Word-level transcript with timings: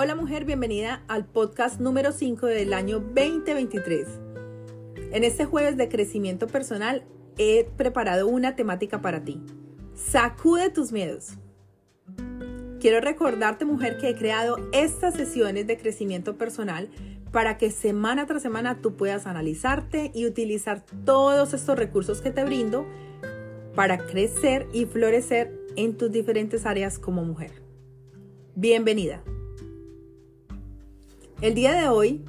Hola 0.00 0.14
mujer, 0.14 0.44
bienvenida 0.44 1.02
al 1.08 1.26
podcast 1.26 1.80
número 1.80 2.12
5 2.12 2.46
del 2.46 2.72
año 2.72 3.00
2023. 3.00 4.06
En 5.10 5.24
este 5.24 5.44
jueves 5.44 5.76
de 5.76 5.88
crecimiento 5.88 6.46
personal 6.46 7.02
he 7.36 7.64
preparado 7.76 8.28
una 8.28 8.54
temática 8.54 9.02
para 9.02 9.24
ti. 9.24 9.42
Sacude 9.94 10.70
tus 10.70 10.92
miedos. 10.92 11.30
Quiero 12.78 13.00
recordarte 13.00 13.64
mujer 13.64 13.98
que 13.98 14.10
he 14.10 14.14
creado 14.14 14.58
estas 14.72 15.14
sesiones 15.14 15.66
de 15.66 15.76
crecimiento 15.76 16.38
personal 16.38 16.90
para 17.32 17.58
que 17.58 17.72
semana 17.72 18.24
tras 18.26 18.42
semana 18.42 18.80
tú 18.80 18.94
puedas 18.94 19.26
analizarte 19.26 20.12
y 20.14 20.26
utilizar 20.26 20.84
todos 21.04 21.54
estos 21.54 21.76
recursos 21.76 22.20
que 22.20 22.30
te 22.30 22.44
brindo 22.44 22.86
para 23.74 23.98
crecer 23.98 24.68
y 24.72 24.86
florecer 24.86 25.58
en 25.74 25.98
tus 25.98 26.12
diferentes 26.12 26.66
áreas 26.66 27.00
como 27.00 27.24
mujer. 27.24 27.50
Bienvenida. 28.54 29.24
El 31.40 31.54
día 31.54 31.72
de 31.72 31.86
hoy 31.86 32.24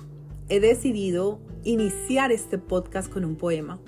he 0.50 0.60
decidido 0.60 1.40
iniciar 1.64 2.32
este 2.32 2.60
podcast 2.60 3.12
con 3.12 3.26
un 3.26 3.38
poema 3.38 3.80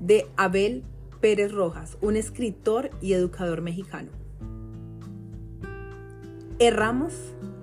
de 0.00 0.26
Abel 0.36 0.84
Pérez 1.22 1.50
Rojas, 1.50 1.96
un 2.02 2.16
escritor 2.16 2.90
y 3.00 3.14
educador 3.14 3.62
mexicano. 3.62 4.10
Erramos 6.58 7.14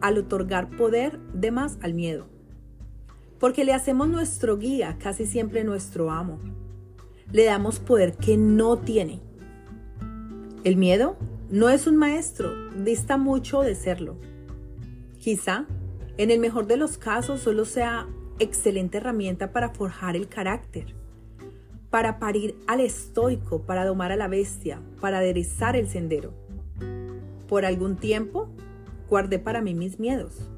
al 0.02 0.18
otorgar 0.18 0.72
poder 0.72 1.20
de 1.36 1.52
más 1.52 1.78
al 1.84 1.94
miedo, 1.94 2.26
porque 3.38 3.64
le 3.64 3.74
hacemos 3.76 4.10
nuestro 4.10 4.58
guía, 4.58 4.98
casi 4.98 5.28
siempre 5.28 5.64
nuestro 5.64 6.10
amo. 6.10 6.40
Le 7.32 7.46
damos 7.46 7.78
poder 7.78 8.18
que 8.18 8.38
no 8.38 8.80
tiene. 8.80 9.20
El 10.64 10.78
miedo 10.78 11.16
no 11.52 11.70
es 11.70 11.86
un 11.86 11.96
maestro, 11.96 12.56
dista 12.76 13.18
mucho 13.18 13.62
de 13.62 13.76
serlo 13.76 14.18
Quizá, 15.20 15.66
en 16.18 16.32
el 16.32 16.40
mejor 16.40 16.66
de 16.66 16.78
los 16.78 16.98
casos, 16.98 17.42
solo 17.42 17.66
sea 17.66 18.08
excelente 18.40 18.98
herramienta 18.98 19.52
para 19.52 19.70
forjar 19.70 20.16
el 20.16 20.30
carácter, 20.30 20.96
para 21.90 22.20
parir 22.20 22.56
al 22.68 22.80
estoico, 22.80 23.64
para 23.64 23.86
domar 23.86 24.14
a 24.14 24.16
la 24.16 24.30
bestia, 24.30 24.82
para 25.02 25.18
aderezar 25.18 25.76
el 25.76 25.90
sendero. 25.90 26.34
Por 27.50 27.66
algún 27.66 27.98
tiempo, 27.98 28.48
guardé 29.10 29.40
para 29.40 29.60
mí 29.62 29.74
mis 29.74 30.00
miedos. 30.00 30.50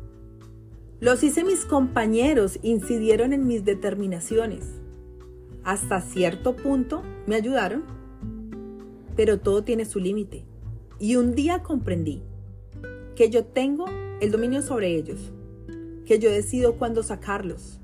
Los 1.00 1.24
hice 1.24 1.44
mis 1.44 1.66
compañeros, 1.66 2.60
incidieron 2.62 3.34
en 3.34 3.48
mis 3.48 3.66
determinaciones. 3.66 4.80
Hasta 5.64 6.02
cierto 6.02 6.56
punto 6.56 7.02
me 7.26 7.36
ayudaron, 7.36 7.84
pero 9.16 9.40
todo 9.40 9.64
tiene 9.64 9.86
su 9.86 10.00
límite. 10.00 10.46
Y 11.00 11.16
un 11.16 11.34
día 11.34 11.64
comprendí 11.64 12.22
que 13.16 13.32
yo 13.32 13.46
tengo 13.46 13.86
el 14.22 14.30
dominio 14.30 14.62
sobre 14.62 14.96
ellos, 14.96 15.32
que 16.06 16.20
yo 16.20 16.30
decido 16.30 16.76
cuándo 16.76 17.02
sacarlos, 17.02 17.80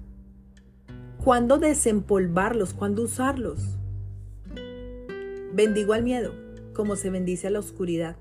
cuándo 1.23 1.57
desempolvarlos, 1.57 2.75
cuándo 2.75 3.01
usarlos. 3.01 3.59
Bendigo 5.51 5.93
al 5.93 6.03
miedo, 6.03 6.33
como 6.75 6.95
se 6.95 7.09
bendice 7.09 7.47
a 7.47 7.49
la 7.49 7.57
oscuridad, 7.57 8.17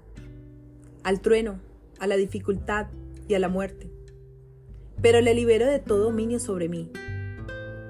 al 1.04 1.20
trueno, 1.20 1.60
a 1.98 2.06
la 2.06 2.16
dificultad 2.16 2.86
y 3.28 3.34
a 3.34 3.38
la 3.38 3.50
muerte. 3.50 3.90
Pero 5.02 5.20
le 5.20 5.34
libero 5.34 5.66
de 5.66 5.78
todo 5.78 6.04
dominio 6.04 6.40
sobre 6.40 6.70
mí, 6.70 6.90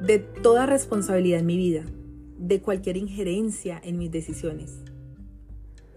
de 0.02 0.18
toda 0.18 0.66
responsabilidad 0.66 1.38
en 1.38 1.46
mi 1.46 1.56
vida, 1.56 1.84
de 2.36 2.60
cualquier 2.60 2.96
injerencia 2.96 3.80
en 3.82 3.96
mis 3.96 4.10
decisiones. 4.10 4.80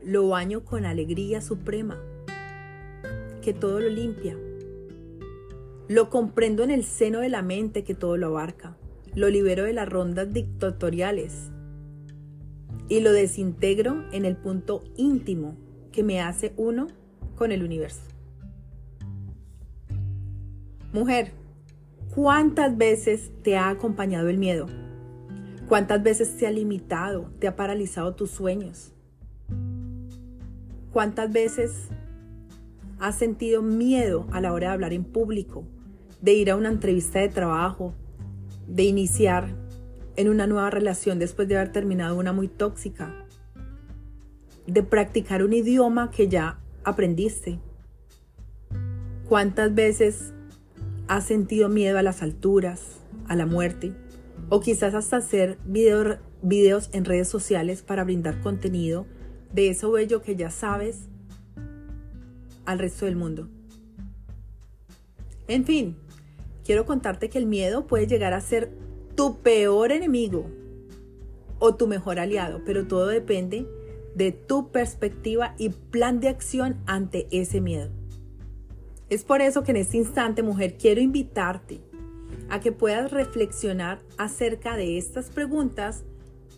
Lo 0.04 0.28
baño 0.28 0.64
con 0.64 0.86
alegría 0.86 1.42
suprema 1.42 2.00
que 3.50 3.54
todo 3.56 3.80
lo 3.80 3.90
limpia. 3.90 4.38
Lo 5.88 6.12
comprendo 6.12 6.62
en 6.62 6.70
el 6.70 6.84
seno 6.84 7.20
de 7.22 7.30
la 7.30 7.42
mente 7.42 7.84
que 7.84 7.96
todo 7.96 8.16
lo 8.16 8.28
abarca. 8.28 8.78
Lo 9.16 9.28
libero 9.28 9.64
de 9.64 9.74
las 9.74 9.90
rondas 9.90 10.32
dictatoriales. 10.32 11.50
Y 12.90 13.00
lo 13.00 13.12
desintegro 13.12 14.06
en 14.12 14.26
el 14.26 14.38
punto 14.38 14.84
íntimo 14.98 15.58
que 15.92 16.04
me 16.04 16.22
hace 16.22 16.54
uno 16.58 16.90
con 17.36 17.52
el 17.52 17.64
universo. 17.64 18.04
Mujer, 20.94 21.32
¿cuántas 22.14 22.78
veces 22.78 23.32
te 23.42 23.58
ha 23.58 23.70
acompañado 23.70 24.30
el 24.30 24.38
miedo? 24.38 24.68
¿Cuántas 25.68 26.04
veces 26.04 26.38
te 26.38 26.46
ha 26.46 26.52
limitado, 26.52 27.32
te 27.40 27.48
ha 27.48 27.56
paralizado 27.56 28.14
tus 28.14 28.30
sueños? 28.30 28.94
¿Cuántas 30.94 31.32
veces 31.32 31.90
has 33.00 33.18
sentido 33.18 33.62
miedo 33.62 34.28
a 34.32 34.42
la 34.42 34.54
hora 34.54 34.68
de 34.68 34.74
hablar 34.74 34.94
en 34.94 35.06
público, 35.06 35.66
de 36.22 36.34
ir 36.34 36.52
a 36.52 36.56
una 36.56 36.70
entrevista 36.70 37.20
de 37.20 37.30
trabajo, 37.30 37.94
de 38.68 38.84
iniciar 38.84 39.56
en 40.16 40.30
una 40.30 40.48
nueva 40.48 40.70
relación 40.70 41.18
después 41.18 41.48
de 41.48 41.56
haber 41.56 41.72
terminado 41.72 42.18
una 42.18 42.34
muy 42.34 42.48
tóxica, 42.48 43.26
de 44.68 44.84
practicar 44.84 45.44
un 45.44 45.54
idioma 45.54 46.12
que 46.12 46.28
ya 46.28 46.60
aprendiste. 46.84 47.60
¿Cuántas 49.28 49.74
veces 49.74 50.34
has 51.08 51.26
sentido 51.26 51.70
miedo 51.70 51.98
a 51.98 52.04
las 52.04 52.22
alturas, 52.22 53.00
a 53.28 53.36
la 53.36 53.46
muerte? 53.46 53.94
O 54.50 54.60
quizás 54.60 54.94
hasta 54.94 55.18
hacer 55.18 55.58
videos 55.64 56.90
en 56.92 57.06
redes 57.06 57.30
sociales 57.30 57.82
para 57.82 58.04
brindar 58.04 58.42
contenido 58.42 59.06
de 59.54 59.70
eso 59.70 59.92
bello 59.92 60.22
que 60.22 60.36
ya 60.36 60.52
sabes 60.52 61.09
al 62.70 62.78
resto 62.78 63.06
del 63.06 63.16
mundo. 63.16 63.50
En 65.48 65.66
fin, 65.66 65.96
quiero 66.64 66.86
contarte 66.86 67.30
que 67.30 67.40
el 67.40 67.48
miedo 67.48 67.88
puede 67.88 68.06
llegar 68.06 68.34
a 68.34 68.42
ser 68.42 68.72
tu 69.16 69.40
peor 69.40 69.92
enemigo 69.92 70.46
o 71.58 71.74
tu 71.74 71.88
mejor 71.88 72.20
aliado, 72.20 72.62
pero 72.66 72.86
todo 72.86 73.08
depende 73.08 73.68
de 74.14 74.32
tu 74.32 74.72
perspectiva 74.72 75.56
y 75.58 75.70
plan 75.70 76.20
de 76.20 76.30
acción 76.30 76.78
ante 76.86 77.28
ese 77.32 77.60
miedo. 77.60 77.90
Es 79.10 79.24
por 79.24 79.42
eso 79.42 79.64
que 79.64 79.72
en 79.72 79.78
este 79.78 79.98
instante, 79.98 80.44
mujer, 80.44 80.78
quiero 80.78 81.02
invitarte 81.02 81.82
a 82.50 82.60
que 82.60 82.72
puedas 82.72 83.12
reflexionar 83.12 84.00
acerca 84.18 84.78
de 84.78 85.00
estas 85.00 85.32
preguntas 85.32 86.04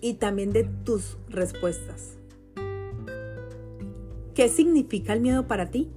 y 0.02 0.16
también 0.16 0.52
de 0.52 0.66
tus 0.66 1.18
respuestas. 1.30 2.18
¿Qué 4.36 4.50
significa 4.50 5.14
el 5.14 5.22
miedo 5.22 5.48
para 5.48 5.72
ti? 5.72 5.90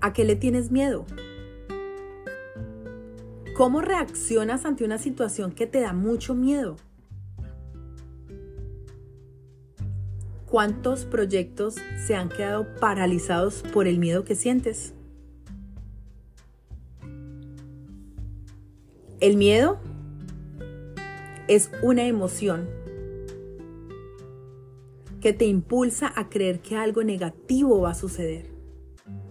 ¿A 0.00 0.12
qué 0.12 0.24
le 0.24 0.36
tienes 0.36 0.70
miedo? 0.70 1.06
¿Cómo 3.56 3.80
reaccionas 3.80 4.64
ante 4.64 4.84
una 4.84 4.98
situación 4.98 5.50
que 5.50 5.66
te 5.66 5.80
da 5.80 5.92
mucho 5.92 6.36
miedo? 6.36 6.76
¿Cuántos 10.46 11.04
proyectos 11.04 11.74
se 12.06 12.14
han 12.14 12.28
quedado 12.28 12.66
paralizados 12.76 13.64
por 13.72 13.88
el 13.88 13.98
miedo 13.98 14.24
que 14.24 14.36
sientes? 14.36 14.94
El 19.18 19.36
miedo 19.36 19.80
es 21.48 21.72
una 21.82 22.06
emoción 22.06 22.68
que 25.20 25.32
te 25.32 25.46
impulsa 25.46 26.12
a 26.14 26.28
creer 26.28 26.60
que 26.60 26.76
algo 26.76 27.02
negativo 27.02 27.80
va 27.80 27.90
a 27.90 27.94
suceder. 27.94 28.57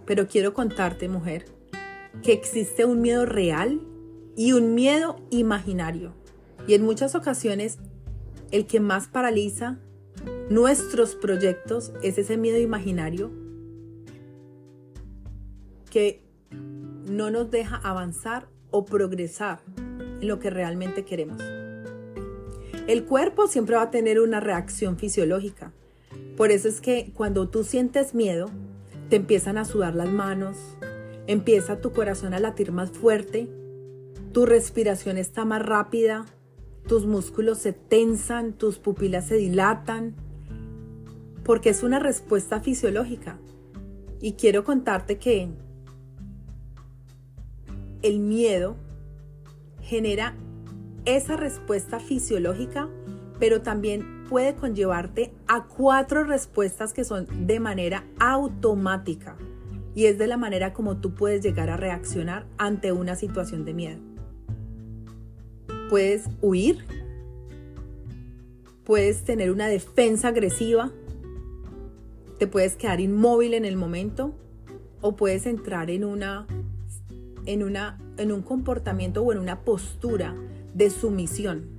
Pero 0.08 0.28
quiero 0.28 0.56
contarte, 0.56 1.08
mujer, 1.10 1.46
que 2.24 2.34
existe 2.34 2.86
un 2.86 3.02
miedo 3.02 3.28
real 3.28 3.82
y 4.36 4.54
un 4.54 4.74
miedo 4.74 5.18
imaginario. 5.30 6.14
Y 6.68 6.74
en 6.74 6.84
muchas 6.84 7.14
ocasiones 7.14 7.78
el 8.52 8.66
que 8.66 8.80
más 8.80 9.08
paraliza 9.08 9.78
nuestros 10.50 11.16
proyectos 11.16 11.92
es 12.02 12.18
ese 12.18 12.38
miedo 12.38 12.58
imaginario 12.58 13.32
que 15.92 16.24
no 17.06 17.30
nos 17.32 17.52
deja 17.52 17.78
avanzar 17.78 18.48
o 18.72 18.86
progresar 18.86 19.60
en 19.78 20.28
lo 20.28 20.40
que 20.40 20.50
realmente 20.50 21.06
queremos. 21.06 21.42
El 22.88 23.06
cuerpo 23.06 23.48
siempre 23.48 23.76
va 23.76 23.84
a 23.84 23.92
tener 23.92 24.20
una 24.20 24.40
reacción 24.40 24.98
fisiológica. 24.98 25.74
Por 26.38 26.52
eso 26.52 26.68
es 26.68 26.80
que 26.80 27.12
cuando 27.14 27.50
tú 27.50 27.64
sientes 27.64 28.14
miedo, 28.14 28.50
te 29.10 29.16
empiezan 29.16 29.58
a 29.58 29.66
sudar 29.66 29.96
las 29.96 30.10
manos, 30.10 30.58
empieza 31.28 31.82
tu 31.82 31.92
corazón 31.92 32.34
a 32.34 32.40
latir 32.40 32.72
más 32.72 32.92
fuerte, 32.92 33.50
tu 34.34 34.46
respiración 34.46 35.18
está 35.18 35.46
más 35.46 35.66
rápida, 35.66 36.26
tus 36.88 37.06
músculos 37.06 37.58
se 37.58 37.74
tensan, 37.74 38.54
tus 38.54 38.80
pupilas 38.80 39.28
se 39.28 39.36
dilatan, 39.36 40.16
porque 41.44 41.70
es 41.70 41.84
una 41.84 42.00
respuesta 42.00 42.60
fisiológica. 42.60 43.40
Y 44.20 44.34
quiero 44.34 44.64
contarte 44.64 45.18
que 45.18 45.50
el 48.02 48.20
miedo 48.20 48.76
genera 49.82 50.36
esa 51.06 51.38
respuesta 51.38 52.00
fisiológica 52.00 52.90
pero 53.40 53.62
también 53.62 54.26
puede 54.30 54.56
conllevarte 54.56 55.34
a 55.48 55.66
cuatro 55.66 56.24
respuestas 56.24 56.94
que 56.94 57.04
son 57.04 57.48
de 57.48 57.60
manera 57.60 58.04
automática 58.20 59.38
y 59.96 60.06
es 60.06 60.18
de 60.18 60.28
la 60.28 60.38
manera 60.38 60.74
como 60.74 60.98
tú 60.98 61.16
puedes 61.16 61.42
llegar 61.42 61.70
a 61.70 61.78
reaccionar 61.78 62.46
ante 62.58 62.92
una 62.92 63.16
situación 63.16 63.66
de 63.66 63.74
miedo. 63.74 64.00
Puedes 65.90 66.30
huir, 66.42 66.86
puedes 68.84 69.24
tener 69.24 69.52
una 69.52 69.68
defensa 69.68 70.28
agresiva, 70.28 70.92
te 72.38 72.46
puedes 72.46 72.76
quedar 72.76 73.00
inmóvil 73.00 73.54
en 73.54 73.66
el 73.66 73.76
momento 73.76 74.36
o 75.02 75.16
puedes 75.16 75.46
entrar 75.46 75.90
en 75.90 76.04
una 76.04 76.46
en 77.46 77.64
una 77.64 77.98
en 78.18 78.32
un 78.32 78.42
comportamiento 78.42 79.24
o 79.24 79.32
en 79.32 79.40
una 79.40 79.62
postura 79.62 80.36
de 80.74 80.90
sumisión 80.90 81.77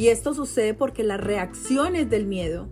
y 0.00 0.08
esto 0.08 0.32
sucede 0.32 0.72
porque 0.72 1.04
las 1.04 1.20
reacciones 1.20 2.08
del 2.08 2.24
miedo 2.24 2.70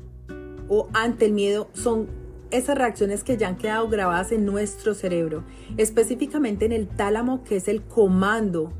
o 0.67 0.89
ante 0.95 1.27
el 1.27 1.33
miedo 1.33 1.69
son 1.75 2.09
esas 2.51 2.79
reacciones 2.79 3.23
que 3.23 3.37
ya 3.37 3.49
han 3.49 3.59
quedado 3.59 3.87
grabadas 3.91 4.33
en 4.33 4.47
nuestro 4.47 4.95
cerebro, 4.95 5.45
específicamente 5.77 6.65
en 6.65 6.73
el 6.73 6.89
tálamo, 6.89 7.45
que 7.45 7.57
es 7.57 7.69
el 7.69 7.83
comando 7.83 8.73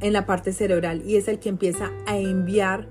en 0.00 0.14
la 0.14 0.24
parte 0.24 0.54
cerebral 0.54 1.02
y 1.04 1.16
es 1.16 1.28
el 1.28 1.40
que 1.40 1.50
empieza 1.50 1.92
a 2.06 2.16
enviar 2.16 2.88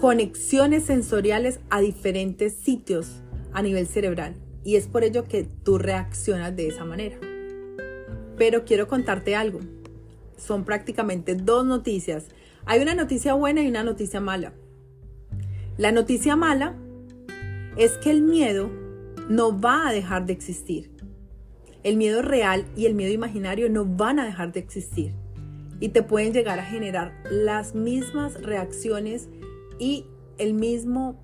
conexiones 0.00 0.86
sensoriales 0.86 1.60
a 1.70 1.80
diferentes 1.80 2.54
sitios 2.54 3.22
a 3.52 3.62
nivel 3.62 3.86
cerebral. 3.86 4.34
Y 4.64 4.74
es 4.74 4.88
por 4.88 5.04
ello 5.04 5.22
que 5.22 5.44
tú 5.44 5.78
reaccionas 5.78 6.56
de 6.56 6.66
esa 6.66 6.84
manera. 6.84 7.16
Pero 8.36 8.64
quiero 8.64 8.88
contarte 8.88 9.36
algo. 9.36 9.60
Son 10.36 10.64
prácticamente 10.64 11.36
dos 11.36 11.64
noticias 11.64 12.26
hay 12.66 12.80
una 12.80 12.94
noticia 12.94 13.34
buena 13.34 13.62
y 13.62 13.68
una 13.68 13.82
noticia 13.82 14.20
mala. 14.20 14.52
La 15.76 15.92
noticia 15.92 16.36
mala 16.36 16.76
es 17.76 17.92
que 17.98 18.10
el 18.10 18.22
miedo 18.22 18.70
no 19.28 19.58
va 19.58 19.88
a 19.88 19.92
dejar 19.92 20.26
de 20.26 20.32
existir. 20.32 20.90
El 21.82 21.96
miedo 21.96 22.20
real 22.20 22.66
y 22.76 22.86
el 22.86 22.94
miedo 22.94 23.12
imaginario 23.12 23.70
no 23.70 23.84
van 23.86 24.18
a 24.18 24.26
dejar 24.26 24.52
de 24.52 24.60
existir 24.60 25.14
y 25.80 25.88
te 25.88 26.02
pueden 26.02 26.32
llegar 26.32 26.58
a 26.58 26.64
generar 26.64 27.14
las 27.30 27.74
mismas 27.74 28.42
reacciones 28.42 29.28
y 29.78 30.04
el 30.36 30.52
mismo, 30.52 31.18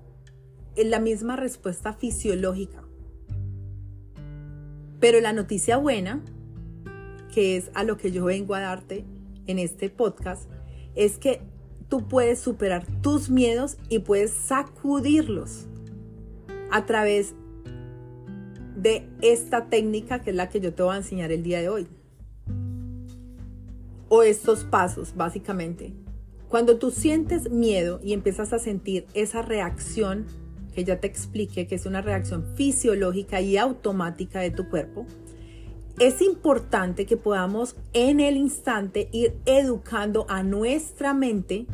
la 0.75 0.99
misma 0.99 1.35
respuesta 1.35 1.93
fisiológica. 1.93 2.83
Pero 4.99 5.21
la 5.21 5.31
noticia 5.31 5.77
buena, 5.77 6.23
que 7.31 7.55
es 7.55 7.69
a 7.75 7.83
lo 7.83 7.97
que 7.97 8.11
yo 8.11 8.25
vengo 8.25 8.55
a 8.55 8.61
darte 8.61 9.05
en 9.45 9.59
este 9.59 9.91
podcast, 9.91 10.49
es 10.97 11.17
que 11.17 11.41
tú 11.87 12.07
puedes 12.07 12.39
superar 12.39 12.85
tus 13.01 13.29
miedos 13.29 13.77
y 13.87 13.99
puedes 13.99 14.31
sacudirlos 14.31 15.67
a 16.69 16.85
través 16.85 17.33
de 18.75 19.07
esta 19.21 19.67
técnica 19.67 20.21
que 20.21 20.31
es 20.31 20.35
la 20.35 20.49
que 20.49 20.59
yo 20.59 20.73
te 20.73 20.83
voy 20.83 20.95
a 20.95 20.97
enseñar 20.97 21.31
el 21.31 21.43
día 21.43 21.61
de 21.61 21.69
hoy. 21.69 21.87
O 24.09 24.23
estos 24.23 24.63
pasos, 24.63 25.15
básicamente. 25.15 25.93
Cuando 26.49 26.77
tú 26.77 26.91
sientes 26.91 27.49
miedo 27.49 27.99
y 28.03 28.13
empiezas 28.13 28.53
a 28.53 28.59
sentir 28.59 29.05
esa 29.13 29.41
reacción 29.41 30.25
que 30.73 30.83
ya 30.83 30.99
te 30.99 31.07
expliqué, 31.07 31.67
que 31.67 31.75
es 31.75 31.85
una 31.85 32.01
reacción 32.01 32.45
fisiológica 32.55 33.41
y 33.41 33.57
automática 33.57 34.39
de 34.39 34.51
tu 34.51 34.69
cuerpo, 34.69 35.05
es 35.99 36.21
importante 36.21 37.05
que 37.07 37.17
podamos 37.17 37.75
en 37.93 38.19
el 38.19 38.37
instante 38.37 39.09
ir 39.11 39.35
educando 39.45 40.25
a 40.29 40.43
nuestra 40.43 41.13
mente 41.13 41.65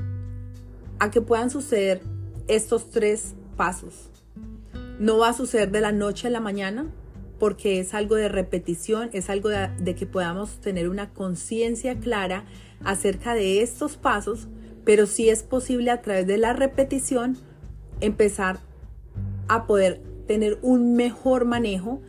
a 1.00 1.12
que 1.12 1.22
puedan 1.22 1.50
suceder 1.50 2.02
estos 2.48 2.90
tres 2.90 3.34
pasos. 3.58 4.10
No 5.00 5.18
va 5.18 5.30
a 5.30 5.34
suceder 5.34 5.72
de 5.72 5.82
la 5.82 5.92
noche 5.92 6.28
a 6.28 6.32
la 6.32 6.40
mañana 6.40 6.88
porque 7.38 7.82
es 7.82 7.94
algo 7.94 8.16
de 8.16 8.30
repetición, 8.30 9.10
es 9.12 9.30
algo 9.30 9.50
de, 9.50 9.96
que 9.96 10.06
podamos 10.06 10.62
tener 10.62 10.88
una 10.88 11.10
conciencia 11.10 12.00
clara 12.00 12.46
acerca 12.86 13.34
de 13.34 13.62
estos 13.62 13.98
pasos, 13.98 14.48
pero 14.86 15.06
sí 15.06 15.28
es 15.28 15.44
posible 15.44 15.92
a 15.92 16.02
través 16.02 16.26
de 16.28 16.38
la 16.38 16.54
repetición 16.54 17.38
empezar 18.00 18.60
a 19.50 19.68
poder 19.68 20.02
tener 20.26 20.58
un 20.62 20.96
mejor 20.96 21.44
manejo 21.44 22.02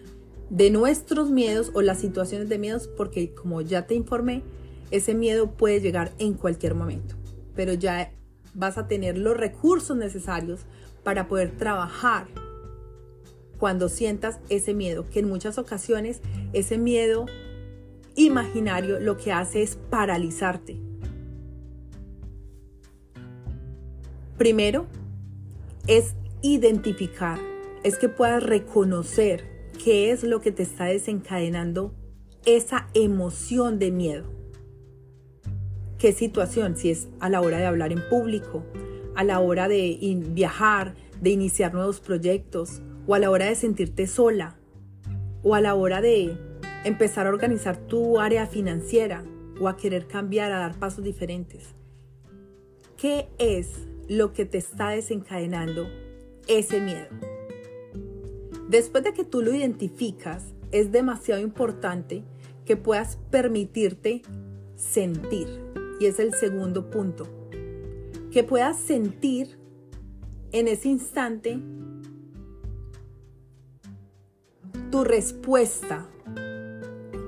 de 0.55 0.71
nuestros 0.71 1.33
miedos 1.33 1.73
o 1.75 1.83
las 1.83 1.99
situaciones 1.99 2.49
de 2.49 2.59
miedos, 2.59 2.87
porque 2.87 3.35
como 3.35 3.61
ya 3.61 3.89
te 3.89 3.97
informé, 3.97 4.45
ese 4.93 5.13
miedo 5.13 5.51
puede 5.51 5.81
llegar 5.81 6.13
en 6.21 6.35
cualquier 6.35 6.77
momento, 6.77 7.17
pero 7.57 7.73
ya 7.73 8.13
vas 8.55 8.79
a 8.79 8.87
tener 8.87 9.19
los 9.19 9.37
recursos 9.37 9.97
necesarios 9.97 10.61
para 11.03 11.27
poder 11.27 11.57
trabajar 11.57 12.29
cuando 13.59 13.89
sientas 13.89 14.39
ese 14.49 14.75
miedo, 14.75 15.05
que 15.11 15.19
en 15.19 15.29
muchas 15.29 15.59
ocasiones 15.59 16.21
ese 16.53 16.79
miedo 16.79 17.27
imaginario 18.15 19.01
lo 19.01 19.17
que 19.17 19.33
hace 19.33 19.61
es 19.61 19.75
paralizarte. 19.91 20.77
Primero 24.39 24.87
es 25.89 26.15
identificar, 26.43 27.41
es 27.83 27.99
que 27.99 28.09
puedas 28.09 28.45
reconocer 28.45 29.54
qué 29.83 30.11
es 30.11 30.25
lo 30.25 30.41
que 30.41 30.53
te 30.53 30.63
está 30.63 30.87
desencadenando 30.87 31.95
esa 32.47 32.89
emoción 32.95 33.79
de 33.79 33.91
miedo. 33.91 34.25
¿Qué 35.99 36.13
situación? 36.13 36.77
Si 36.77 36.91
es 36.91 37.09
a 37.21 37.31
la 37.31 37.41
hora 37.41 37.59
de 37.59 37.67
hablar 37.67 37.93
en 37.93 38.07
público, 38.09 38.65
a 39.15 39.25
la 39.25 39.41
hora 39.41 39.69
de 39.69 39.99
viajar, 40.33 40.95
de 41.21 41.31
iniciar 41.31 41.73
nuevos 41.73 42.01
proyectos, 42.01 42.83
o 43.07 43.15
a 43.15 43.19
la 43.19 43.31
hora 43.31 43.47
de 43.47 43.55
sentirte 43.55 44.07
sola, 44.07 44.57
o 45.43 45.55
a 45.55 45.61
la 45.61 45.75
hora 45.75 46.01
de 46.01 46.37
empezar 46.85 47.27
a 47.27 47.31
organizar 47.31 47.77
tu 47.77 48.21
área 48.21 48.47
financiera, 48.47 49.25
o 49.61 49.69
a 49.69 49.77
querer 49.77 50.07
cambiar, 50.07 50.53
a 50.53 50.59
dar 50.59 50.79
pasos 50.79 51.05
diferentes. 51.05 51.75
¿Qué 52.97 53.29
es 53.39 53.87
lo 54.09 54.33
que 54.33 54.45
te 54.45 54.59
está 54.59 54.91
desencadenando 54.91 55.89
ese 56.49 56.81
miedo? 56.81 57.34
Después 58.69 59.05
de 59.05 59.13
que 59.13 59.25
tú 59.25 59.43
lo 59.43 59.55
identificas, 59.55 60.45
es 60.73 60.91
demasiado 60.91 61.41
importante 61.41 62.25
que 62.65 62.77
puedas 62.77 63.19
permitirte 63.31 64.23
sentir. 64.75 65.49
Y 66.01 66.07
es 66.07 66.19
el 66.19 66.35
segundo 66.35 66.91
punto. 66.91 67.29
Que 68.31 68.43
puedas 68.43 68.79
sentir 68.79 69.59
en 70.53 70.69
ese 70.69 70.89
instante 70.89 71.61
tu 74.91 75.05
respuesta 75.05 76.09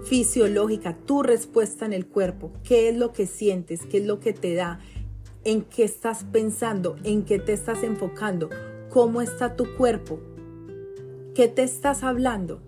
fisiológica, 0.05 0.97
tu 0.97 1.23
respuesta 1.23 1.85
en 1.85 1.93
el 1.93 2.07
cuerpo. 2.07 2.53
¿Qué 2.63 2.89
es 2.89 2.97
lo 2.97 3.13
que 3.13 3.27
sientes? 3.27 3.85
¿Qué 3.87 3.99
es 3.99 4.07
lo 4.07 4.21
que 4.21 4.33
te 4.33 4.55
da? 4.55 4.81
¿En 5.45 5.63
qué 5.63 5.85
estás 5.85 6.25
pensando? 6.25 6.97
¿En 7.05 7.25
qué 7.25 7.39
te 7.39 7.53
estás 7.53 7.83
enfocando? 7.83 8.49
¿Cómo 8.91 9.21
está 9.21 9.57
tu 9.57 9.77
cuerpo? 9.77 10.21
¿Qué 11.37 11.49
te 11.49 11.65
estás 11.65 12.03
hablando 12.03 12.63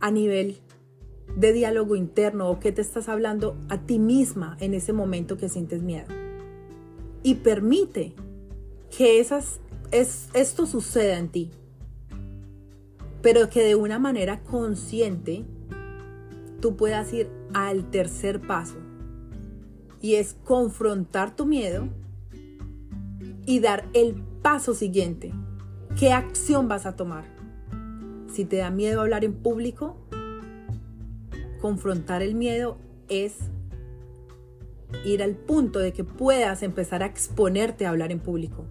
a 0.00 0.10
nivel 0.10 0.56
de 1.36 1.52
diálogo 1.52 1.94
interno 1.94 2.50
o 2.50 2.58
qué 2.58 2.72
te 2.72 2.80
estás 2.80 3.08
hablando 3.08 3.56
a 3.68 3.86
ti 3.86 4.00
misma 4.00 4.56
en 4.58 4.74
ese 4.74 4.92
momento 4.92 5.36
que 5.36 5.48
sientes 5.48 5.80
miedo? 5.80 6.08
Y 7.22 7.36
permite 7.36 8.14
que 8.90 9.20
esas, 9.20 9.60
es, 9.92 10.28
esto 10.34 10.66
suceda 10.66 11.18
en 11.18 11.28
ti, 11.28 11.52
pero 13.22 13.48
que 13.48 13.62
de 13.62 13.76
una 13.76 14.00
manera 14.00 14.42
consciente 14.42 15.44
tú 16.60 16.74
puedas 16.74 17.12
ir 17.12 17.30
al 17.54 17.92
tercer 17.92 18.40
paso 18.40 18.78
y 20.02 20.16
es 20.16 20.34
confrontar 20.42 21.36
tu 21.36 21.46
miedo 21.46 21.86
y 23.46 23.60
dar 23.60 23.88
el 23.94 24.16
paso 24.42 24.74
siguiente. 24.74 25.32
¿Qué 25.96 26.12
acción 26.12 26.66
vas 26.66 26.86
a 26.86 26.96
tomar? 26.96 27.39
Si 28.32 28.44
te 28.44 28.58
da 28.58 28.70
miedo 28.70 29.00
hablar 29.00 29.24
en 29.24 29.34
público, 29.34 29.96
confrontar 31.60 32.22
el 32.22 32.34
miedo 32.34 32.78
es 33.08 33.34
ir 35.04 35.22
al 35.22 35.34
punto 35.34 35.80
de 35.80 35.92
que 35.92 36.04
puedas 36.04 36.62
empezar 36.62 37.02
a 37.02 37.06
exponerte 37.06 37.86
a 37.86 37.90
hablar 37.90 38.12
en 38.12 38.20
público. 38.20 38.66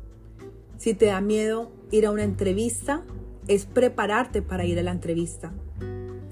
Si 0.78 0.94
te 0.94 1.08
da 1.08 1.20
miedo 1.20 1.72
ir 1.92 2.06
a 2.06 2.12
una 2.12 2.24
entrevista, 2.24 3.04
es 3.48 3.66
prepararte 3.66 4.42
para 4.42 4.66
ir 4.66 4.80
a 4.80 4.84
la 4.84 4.92
entrevista. 4.92 5.54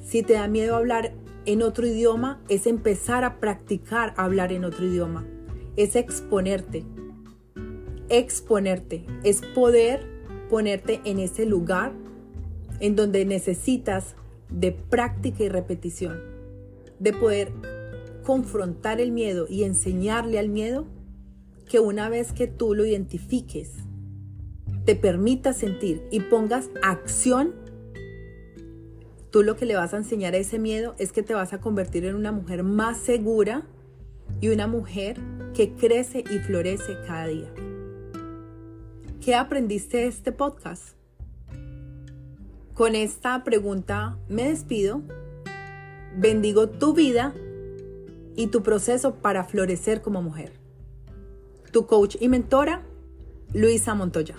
Si 0.06 0.24
te 0.24 0.34
da 0.34 0.48
miedo 0.48 0.76
hablar 0.78 1.14
en 1.46 1.62
otro 1.64 1.86
idioma, 1.86 2.42
es 2.48 2.66
empezar 2.66 3.26
a 3.26 3.40
practicar 3.40 4.14
hablar 4.16 4.54
en 4.54 4.64
otro 4.64 4.86
idioma. 4.86 5.26
Es 5.76 5.98
exponerte. 5.98 6.86
Exponerte 8.08 9.06
es 9.24 9.42
poder 9.42 10.08
ponerte 10.50 11.02
en 11.04 11.20
ese 11.20 11.46
lugar 11.46 11.92
en 12.80 12.96
donde 12.96 13.26
necesitas 13.26 14.16
de 14.50 14.72
práctica 14.72 15.44
y 15.44 15.50
repetición, 15.50 16.20
de 17.00 17.14
poder 17.14 17.52
confrontar 18.24 19.00
el 19.00 19.12
miedo 19.12 19.46
y 19.50 19.64
enseñarle 19.64 20.40
al 20.40 20.50
miedo 20.50 20.86
que 21.70 21.80
una 21.80 22.10
vez 22.10 22.34
que 22.34 22.48
tú 22.48 22.74
lo 22.74 22.86
identifiques, 22.86 23.72
te 24.86 24.96
permitas 24.96 25.58
sentir 25.58 26.08
y 26.12 26.22
pongas 26.22 26.70
acción, 26.82 27.54
tú 29.32 29.44
lo 29.44 29.58
que 29.58 29.66
le 29.66 29.76
vas 29.76 29.94
a 29.94 29.98
enseñar 29.98 30.34
a 30.34 30.38
ese 30.38 30.60
miedo 30.60 30.96
es 30.98 31.12
que 31.12 31.24
te 31.24 31.34
vas 31.34 31.54
a 31.54 31.60
convertir 31.60 32.06
en 32.06 32.16
una 32.16 32.32
mujer 32.32 32.64
más 32.64 32.98
segura 32.98 33.68
y 34.40 34.50
una 34.50 34.68
mujer 34.68 35.20
que 35.54 35.74
crece 35.74 36.24
y 36.30 36.40
florece 36.40 36.98
cada 37.06 37.28
día. 37.28 37.54
¿Qué 39.20 39.36
aprendiste 39.36 39.98
de 39.98 40.08
este 40.08 40.32
podcast? 40.32 40.97
Con 42.78 42.94
esta 42.94 43.44
pregunta 43.44 44.20
me 44.30 44.50
despido. 44.50 45.02
Bendigo 46.16 46.70
tu 46.70 46.94
vida 46.94 47.34
y 48.36 48.48
tu 48.48 48.62
proceso 48.62 49.16
para 49.16 49.44
florecer 49.44 50.04
como 50.04 50.22
mujer. 50.22 50.52
Tu 51.72 51.88
coach 51.88 52.18
y 52.20 52.30
mentora, 52.30 52.84
Luisa 53.52 53.96
Montoya. 53.96 54.36